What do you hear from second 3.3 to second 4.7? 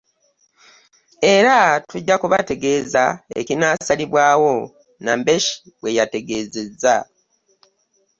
ekinaasalibwawo.